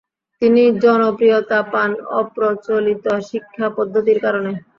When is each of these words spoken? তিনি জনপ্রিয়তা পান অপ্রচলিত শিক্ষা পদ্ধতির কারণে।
তিনি 0.41 0.63
জনপ্রিয়তা 0.83 1.59
পান 1.71 1.89
অপ্রচলিত 2.19 3.05
শিক্ষা 3.29 3.67
পদ্ধতির 3.77 4.17
কারণে। 4.25 4.51